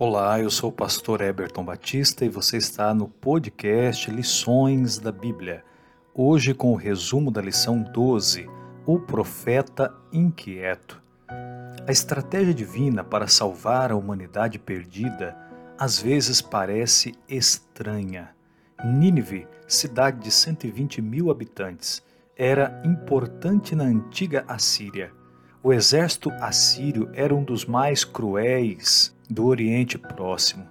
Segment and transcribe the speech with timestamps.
[0.00, 5.64] Olá, eu sou o pastor Eberton Batista e você está no podcast Lições da Bíblia.
[6.14, 8.48] Hoje com o resumo da lição 12,
[8.86, 11.02] O Profeta Inquieto.
[11.84, 15.36] A estratégia divina para salvar a humanidade perdida
[15.76, 18.30] às vezes parece estranha.
[18.84, 22.04] Nínive, cidade de 120 mil habitantes,
[22.36, 25.10] era importante na antiga Assíria.
[25.60, 30.64] O exército assírio era um dos mais cruéis do Oriente Próximo.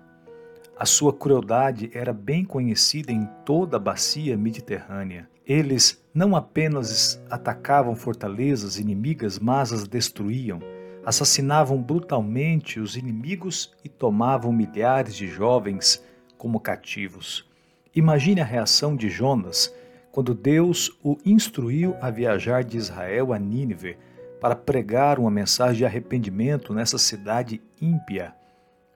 [0.79, 5.29] A sua crueldade era bem conhecida em toda a bacia mediterrânea.
[5.45, 10.59] Eles não apenas atacavam fortalezas inimigas, mas as destruíam,
[11.05, 16.01] assassinavam brutalmente os inimigos e tomavam milhares de jovens
[16.37, 17.45] como cativos.
[17.93, 19.73] Imagine a reação de Jonas
[20.13, 23.97] quando Deus o instruiu a viajar de Israel a Nínive
[24.39, 28.33] para pregar uma mensagem de arrependimento nessa cidade ímpia.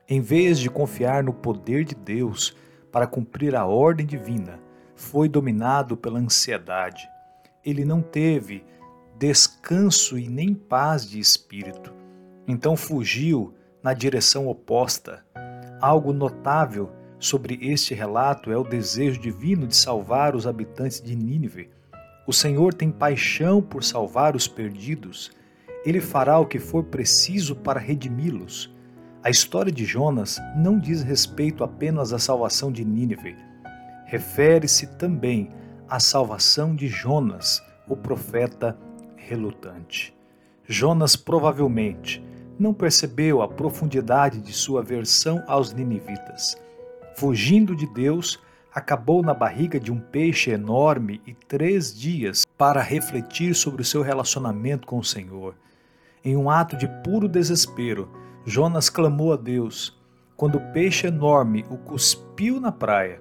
[0.08, 2.56] Em vez de confiar no poder de Deus
[2.92, 4.60] para cumprir a ordem divina,
[4.96, 7.08] foi dominado pela ansiedade.
[7.64, 8.64] Ele não teve
[9.18, 11.94] descanso e nem paz de espírito.
[12.48, 15.24] Então fugiu na direção oposta.
[15.80, 21.70] Algo notável sobre este relato é o desejo divino de salvar os habitantes de Nínive.
[22.28, 25.32] O Senhor tem paixão por salvar os perdidos.
[25.86, 28.74] Ele fará o que for preciso para redimi-los.
[29.24, 33.36] A história de Jonas não diz respeito apenas à salvação de Nínive,
[34.06, 35.50] refere-se também
[35.88, 38.78] à salvação de Jonas, o profeta
[39.16, 40.14] relutante.
[40.68, 42.24] Jonas provavelmente
[42.60, 46.56] não percebeu a profundidade de sua aversão aos ninivitas.
[47.16, 48.40] Fugindo de Deus,
[48.74, 54.02] acabou na barriga de um peixe enorme e três dias para refletir sobre o seu
[54.02, 55.56] relacionamento com o Senhor.
[56.24, 58.08] Em um ato de puro desespero,
[58.46, 60.00] Jonas clamou a Deus.
[60.38, 63.20] Quando o peixe enorme o cuspiu na praia,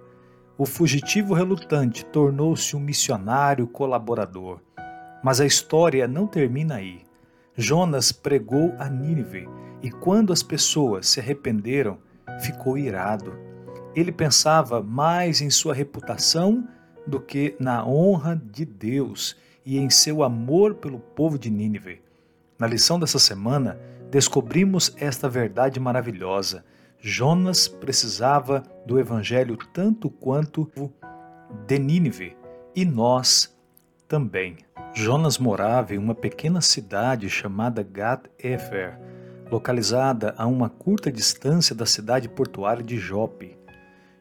[0.58, 4.60] o fugitivo relutante tornou-se um missionário colaborador.
[5.24, 7.00] Mas a história não termina aí.
[7.56, 9.48] Jonas pregou a Nínive
[9.82, 11.96] e, quando as pessoas se arrependeram,
[12.40, 13.32] ficou irado.
[13.94, 16.68] Ele pensava mais em sua reputação
[17.06, 22.02] do que na honra de Deus e em seu amor pelo povo de Nínive.
[22.60, 26.62] Na lição dessa semana, descobrimos esta verdade maravilhosa.
[27.00, 30.70] Jonas precisava do Evangelho tanto quanto
[31.66, 32.36] de Nínive,
[32.76, 33.58] e nós
[34.06, 34.58] também.
[34.92, 38.98] Jonas morava em uma pequena cidade chamada Gat-Efer,
[39.50, 43.56] localizada a uma curta distância da cidade portuária de Jope.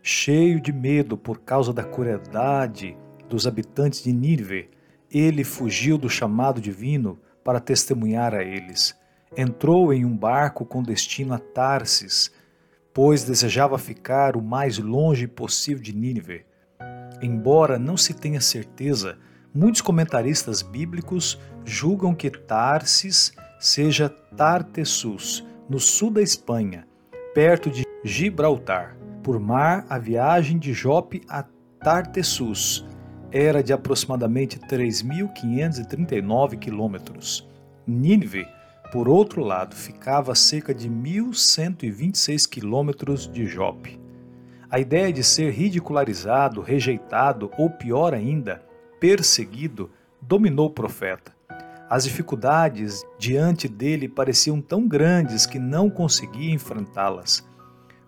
[0.01, 2.95] Cheio de medo por causa da crueldade
[3.27, 4.69] dos habitantes de Nínive,
[5.11, 8.99] ele fugiu do chamado divino para testemunhar a eles
[9.37, 12.31] entrou em um barco com destino a Tarsis,
[12.93, 16.45] pois desejava ficar o mais longe possível de Nínive.
[17.21, 19.17] Embora não se tenha certeza,
[19.53, 26.87] muitos comentaristas bíblicos julgam que Tarsis seja Tartessus, no sul da Espanha,
[27.33, 28.97] perto de Gibraltar.
[29.21, 31.43] Por mar, a viagem de Jope a
[31.83, 32.85] Tartessus
[33.31, 37.47] era de aproximadamente 3.539 quilômetros.
[37.85, 38.45] Nínive
[38.91, 43.99] por outro lado, ficava a cerca de 1.126 quilômetros de Jope.
[44.69, 48.63] A ideia de ser ridicularizado, rejeitado ou, pior ainda,
[48.99, 51.31] perseguido dominou o profeta.
[51.87, 57.47] As dificuldades diante dele pareciam tão grandes que não conseguia enfrentá-las.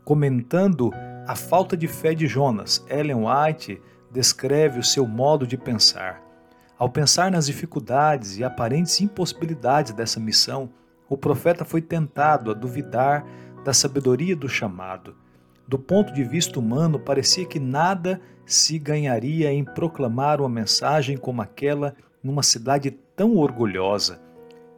[0.04, 0.92] Comentando
[1.28, 3.80] a falta de fé de Jonas, Ellen White
[4.12, 6.22] descreve o seu modo de pensar.
[6.78, 10.70] Ao pensar nas dificuldades e aparentes impossibilidades dessa missão,
[11.08, 13.26] o profeta foi tentado a duvidar
[13.64, 15.16] da sabedoria do chamado.
[15.68, 21.42] Do ponto de vista humano, parecia que nada se ganharia em proclamar uma mensagem como
[21.42, 24.22] aquela numa cidade tão orgulhosa.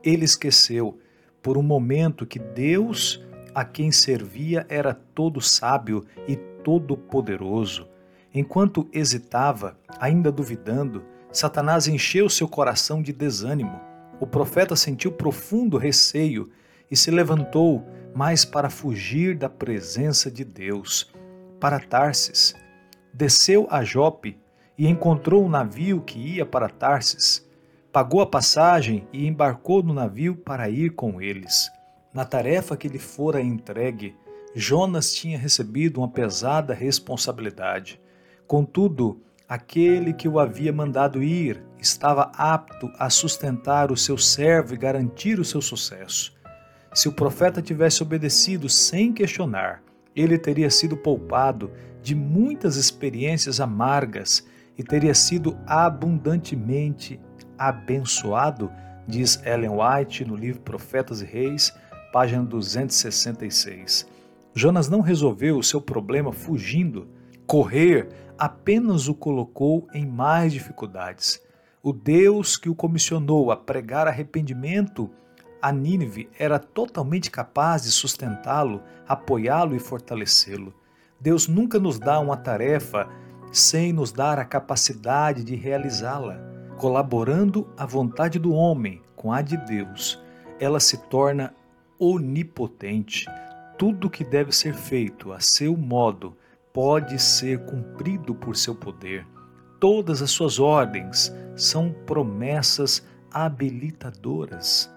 [0.03, 0.99] Ele esqueceu,
[1.41, 3.23] por um momento, que Deus
[3.55, 7.87] a quem servia era todo sábio e todo poderoso.
[8.33, 13.79] Enquanto hesitava, ainda duvidando, Satanás encheu seu coração de desânimo.
[14.19, 16.49] O profeta sentiu profundo receio
[16.89, 17.85] e se levantou,
[18.15, 21.11] mas para fugir da presença de Deus,
[21.59, 22.55] para Tarsis.
[23.13, 24.39] Desceu a Jope
[24.77, 27.47] e encontrou um navio que ia para Tarsis.
[27.91, 31.71] Pagou a passagem e embarcou no navio para ir com eles.
[32.11, 34.15] Na tarefa que lhe fora entregue,
[34.55, 37.99] Jonas tinha recebido uma pesada responsabilidade.
[38.53, 39.19] Contudo,
[39.49, 45.39] Aquele que o havia mandado ir estava apto a sustentar o seu servo e garantir
[45.39, 46.35] o seu sucesso.
[46.93, 49.81] Se o profeta tivesse obedecido sem questionar,
[50.15, 54.45] ele teria sido poupado de muitas experiências amargas
[54.77, 57.19] e teria sido abundantemente
[57.57, 58.71] abençoado,
[59.07, 61.73] diz Ellen White no livro Profetas e Reis,
[62.11, 64.07] página 266.
[64.53, 67.07] Jonas não resolveu o seu problema fugindo.
[67.45, 68.09] Correr
[68.43, 71.41] apenas o colocou em mais dificuldades.
[71.81, 75.09] O Deus que o comissionou a pregar arrependimento
[75.61, 80.73] a Nínive era totalmente capaz de sustentá-lo, apoiá-lo e fortalecê-lo.
[81.21, 83.07] Deus nunca nos dá uma tarefa
[83.49, 86.37] sem nos dar a capacidade de realizá-la.
[86.77, 90.21] Colaborando a vontade do homem com a de Deus,
[90.59, 91.55] ela se torna
[91.97, 93.25] onipotente.
[93.77, 96.35] Tudo que deve ser feito a seu modo
[96.73, 99.25] pode ser cumprido por seu poder.
[99.79, 104.91] Todas as suas ordens são promessas habilitadoras.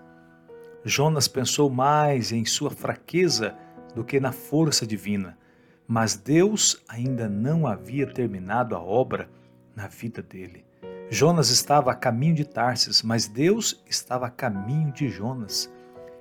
[0.83, 3.55] Jonas pensou mais em sua fraqueza
[3.95, 5.37] do que na força divina,
[5.87, 9.29] mas Deus ainda não havia terminado a obra
[9.75, 10.65] na vida dele.
[11.11, 15.73] Jonas estava a caminho de Tarsis, mas Deus estava a caminho de Jonas.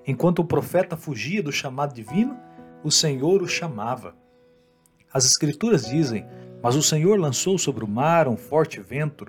[0.05, 2.37] Enquanto o profeta fugia do chamado divino,
[2.83, 4.15] o Senhor o chamava.
[5.15, 6.25] As Escrituras dizem:
[6.61, 9.25] Mas o Senhor lançou sobre o mar um forte vento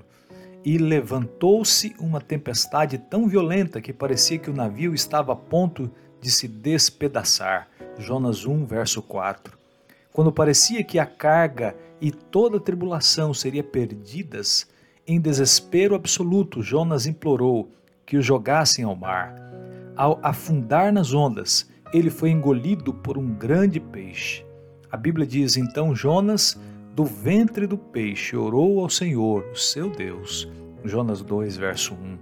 [0.65, 5.89] e levantou-se uma tempestade tão violenta que parecia que o navio estava a ponto
[6.21, 7.69] de se despedaçar.
[8.01, 9.57] Jonas 1, verso 4.
[10.13, 14.67] Quando parecia que a carga e toda a tribulação seriam perdidas,
[15.07, 17.71] em desespero absoluto, Jonas implorou
[18.05, 19.37] que o jogassem ao mar.
[19.95, 24.46] Ao afundar nas ondas, ele foi engolido por um grande peixe.
[24.97, 26.59] A Bíblia diz: então Jonas
[26.95, 30.51] do ventre do peixe orou ao Senhor, o seu Deus.
[30.87, 32.19] Jonas 2, verso 1.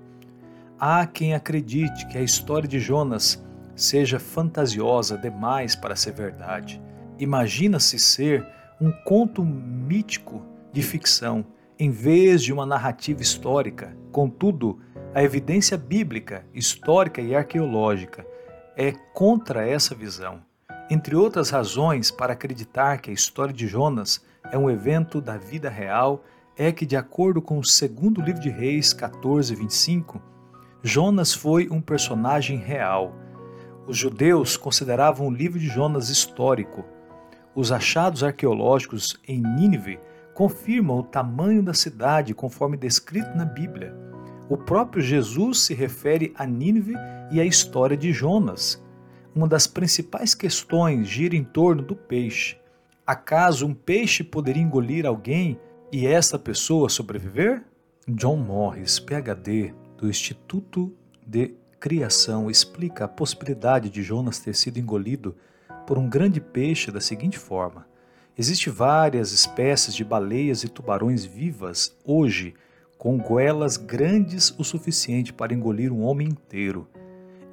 [0.76, 3.40] Há quem acredite que a história de Jonas
[3.76, 6.82] seja fantasiosa demais para ser verdade.
[7.16, 8.44] Imagina-se ser
[8.80, 11.46] um conto mítico de ficção,
[11.78, 13.96] em vez de uma narrativa histórica.
[14.10, 14.80] Contudo,
[15.14, 18.26] a evidência bíblica, histórica e arqueológica
[18.76, 20.42] é contra essa visão.
[20.94, 25.68] Entre outras razões para acreditar que a história de Jonas é um evento da vida
[25.68, 26.22] real
[26.56, 30.22] é que, de acordo com o segundo livro de Reis 14, 25,
[30.84, 33.12] Jonas foi um personagem real.
[33.88, 36.84] Os judeus consideravam o livro de Jonas histórico.
[37.56, 39.98] Os achados arqueológicos em Nínive
[40.32, 43.92] confirmam o tamanho da cidade conforme descrito na Bíblia.
[44.48, 46.94] O próprio Jesus se refere a Nínive
[47.32, 48.83] e à história de Jonas.
[49.34, 52.56] Uma das principais questões gira em torno do peixe.
[53.04, 55.58] Acaso um peixe poderia engolir alguém
[55.90, 57.64] e esta pessoa sobreviver?
[58.06, 60.94] John Morris, PhD, do Instituto
[61.26, 65.34] de Criação, explica a possibilidade de Jonas ter sido engolido
[65.84, 67.86] por um grande peixe da seguinte forma:
[68.38, 72.54] Existem várias espécies de baleias e tubarões vivas hoje
[72.96, 76.88] com goelas grandes o suficiente para engolir um homem inteiro.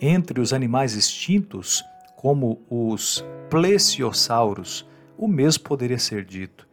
[0.03, 6.68] Entre os animais extintos, como os plesiosauros, o mesmo poderia ser dito.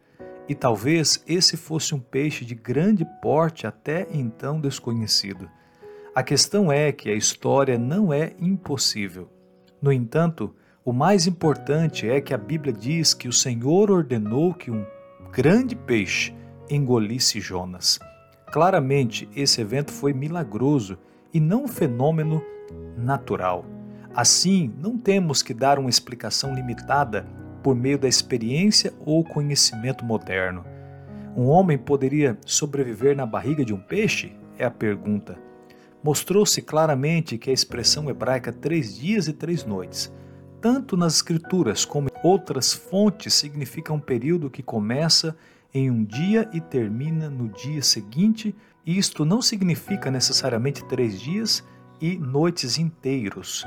[0.47, 5.47] E talvez esse fosse um peixe de grande porte até então desconhecido.
[6.15, 9.29] A questão é que a história não é impossível.
[9.79, 14.71] No entanto, o mais importante é que a Bíblia diz que o Senhor ordenou que
[14.71, 14.83] um
[15.31, 16.33] grande peixe
[16.67, 17.99] engolisse Jonas.
[18.51, 20.97] Claramente, esse evento foi milagroso
[21.31, 22.43] e não um fenômeno
[22.97, 23.65] natural.
[24.13, 27.27] Assim, não temos que dar uma explicação limitada
[27.63, 30.65] por meio da experiência ou conhecimento moderno.
[31.35, 34.33] Um homem poderia sobreviver na barriga de um peixe?
[34.57, 35.37] É a pergunta.
[36.03, 40.11] Mostrou-se claramente que a expressão hebraica três dias e três noites,
[40.61, 45.35] tanto nas Escrituras como em outras fontes, significa um período que começa
[45.73, 48.55] em um dia e termina no dia seguinte.
[48.85, 51.63] Isto não significa necessariamente três dias
[52.01, 53.65] e noites inteiros.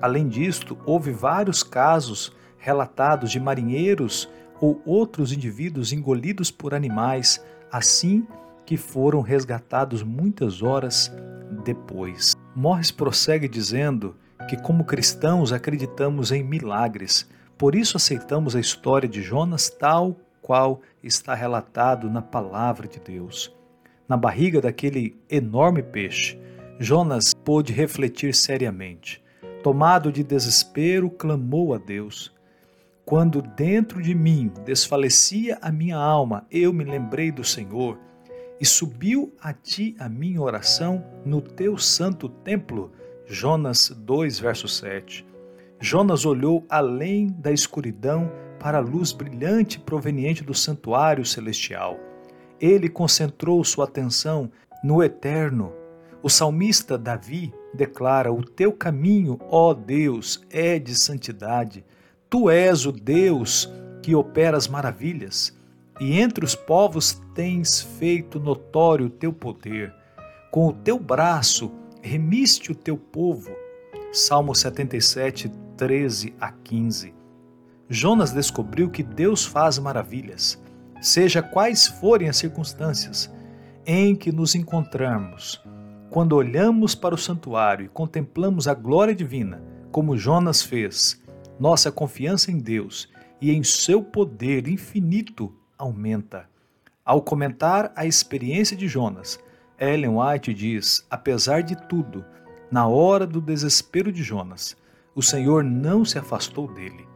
[0.00, 4.28] Além disto, houve vários casos relatados de marinheiros
[4.60, 8.26] ou outros indivíduos engolidos por animais, assim
[8.64, 11.12] que foram resgatados muitas horas
[11.64, 12.34] depois.
[12.54, 14.16] Morris prossegue dizendo
[14.48, 20.80] que, como cristãos, acreditamos em milagres, por isso aceitamos a história de Jonas tal qual
[21.02, 23.54] está relatado na palavra de Deus.
[24.08, 26.38] Na barriga daquele enorme peixe,
[26.78, 29.22] Jonas pôde refletir seriamente.
[29.62, 32.34] Tomado de desespero, clamou a Deus.
[33.04, 37.98] Quando dentro de mim desfalecia a minha alma, eu me lembrei do Senhor,
[38.60, 42.92] e subiu a ti a minha oração no teu santo templo.
[43.26, 45.26] Jonas 2, verso 7.
[45.80, 51.98] Jonas olhou além da escuridão para a luz brilhante proveniente do santuário celestial.
[52.60, 54.50] Ele concentrou sua atenção
[54.82, 55.72] no eterno.
[56.22, 61.84] O salmista Davi declara: O teu caminho, ó Deus, é de santidade.
[62.28, 63.70] Tu és o Deus
[64.02, 65.56] que opera as maravilhas,
[66.00, 69.94] e entre os povos tens feito notório o teu poder.
[70.50, 71.70] Com o teu braço
[72.02, 73.50] remiste o teu povo.
[74.12, 77.14] Salmo 77, 13 a 15.
[77.88, 80.60] Jonas descobriu que Deus faz maravilhas,
[81.00, 83.30] seja quais forem as circunstâncias
[83.84, 85.62] em que nos encontrarmos.
[86.16, 91.22] Quando olhamos para o santuário e contemplamos a glória divina, como Jonas fez,
[91.60, 93.06] nossa confiança em Deus
[93.38, 96.48] e em seu poder infinito aumenta.
[97.04, 99.38] Ao comentar a experiência de Jonas,
[99.78, 102.24] Ellen White diz: apesar de tudo,
[102.70, 104.74] na hora do desespero de Jonas,
[105.14, 107.06] o Senhor não se afastou dele.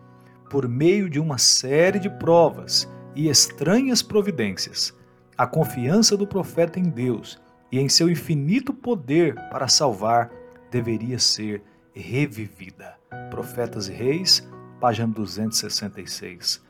[0.51, 4.95] Por meio de uma série de provas e estranhas providências,
[5.39, 7.41] a confiança do profeta em Deus
[7.71, 10.31] e em seu infinito poder para salvar
[10.71, 11.63] deveria ser
[11.95, 12.97] revivida.
[13.31, 14.49] Profetas e Reis,
[14.81, 16.63] página 266.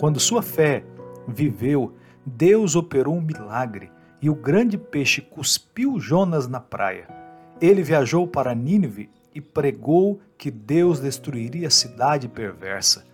[0.00, 0.84] Quando sua fé
[1.28, 1.94] viveu,
[2.24, 7.08] Deus operou um milagre e o grande peixe cuspiu Jonas na praia.
[7.60, 13.04] Ele viajou para Nínive e pregou que Deus destruiria a cidade perversa.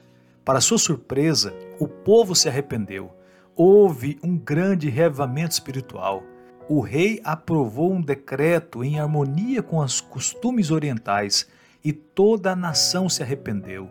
[0.44, 3.10] Para sua surpresa, o povo se arrependeu.
[3.54, 6.22] Houve um grande revamento espiritual.
[6.70, 11.48] O rei aprovou um decreto em harmonia com os costumes orientais
[11.82, 13.88] e toda a nação se arrependeu.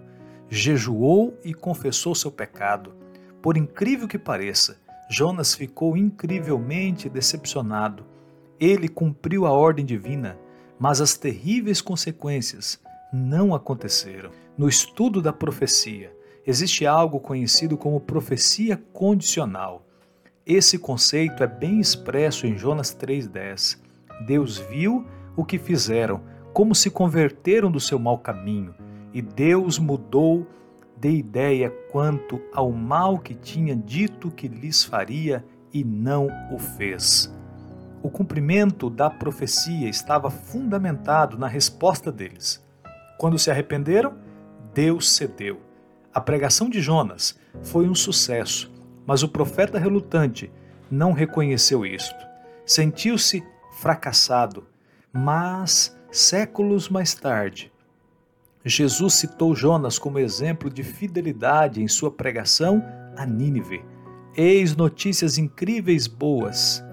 [0.47, 2.93] Jejuou e confessou seu pecado.
[3.41, 4.77] Por incrível que pareça,
[5.09, 8.05] Jonas ficou incrivelmente decepcionado.
[8.59, 10.37] Ele cumpriu a ordem divina,
[10.77, 12.79] mas as terríveis consequências
[13.11, 14.29] não aconteceram.
[14.55, 16.15] No estudo da profecia,
[16.45, 19.86] existe algo conhecido como profecia condicional.
[20.47, 23.77] Esse conceito é bem expresso em Jonas 3,10.
[24.25, 26.21] Deus viu o que fizeram,
[26.53, 28.73] como se converteram do seu mau caminho,
[29.13, 30.47] e Deus mudou
[30.95, 37.29] de ideia quanto ao mal que tinha dito que lhes faria e não o fez.
[38.01, 42.65] O cumprimento da profecia estava fundamentado na resposta deles.
[43.17, 44.13] Quando se arrependeram,
[44.73, 45.59] Deus cedeu.
[46.13, 48.76] A pregação de Jonas foi um sucesso,
[49.07, 50.51] mas o profeta relutante
[50.91, 52.27] não reconheceu isto.
[52.63, 53.43] Sentiu-se
[53.79, 54.67] fracassado,
[55.11, 57.71] mas séculos mais tarde,
[58.67, 62.83] Jesus citou Jonas como exemplo de fidelidade em sua pregação
[63.15, 63.83] a Nínive.
[64.35, 66.83] Eis notícias incríveis boas.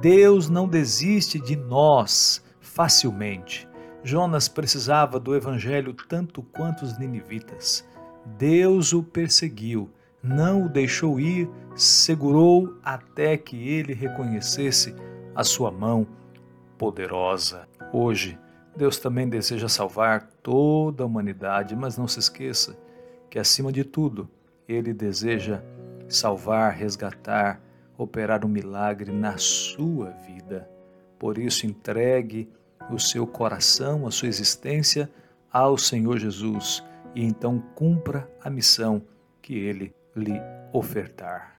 [0.00, 3.66] Deus não desiste de nós facilmente.
[4.04, 7.84] Jonas precisava do evangelho tanto quanto os ninivitas.
[8.36, 9.90] Deus o perseguiu,
[10.22, 14.94] não o deixou ir, segurou até que ele reconhecesse
[15.34, 16.06] a sua mão
[16.78, 17.66] poderosa.
[17.92, 18.38] Hoje,
[18.76, 22.76] Deus também deseja salvar toda a humanidade, mas não se esqueça
[23.28, 24.28] que, acima de tudo,
[24.68, 25.62] Ele deseja
[26.08, 27.60] salvar, resgatar,
[27.96, 30.68] operar um milagre na sua vida.
[31.18, 32.48] Por isso, entregue
[32.90, 35.10] o seu coração, a sua existência
[35.52, 36.82] ao Senhor Jesus
[37.14, 39.02] e então cumpra a missão
[39.40, 40.40] que Ele lhe
[40.72, 41.50] ofertar.